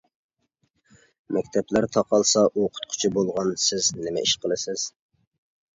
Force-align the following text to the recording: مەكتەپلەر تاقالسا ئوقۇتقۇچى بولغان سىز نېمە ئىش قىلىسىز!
مەكتەپلەر 1.37 1.87
تاقالسا 1.97 2.45
ئوقۇتقۇچى 2.49 3.13
بولغان 3.19 3.55
سىز 3.69 3.95
نېمە 4.03 4.27
ئىش 4.29 4.37
قىلىسىز! 4.45 4.93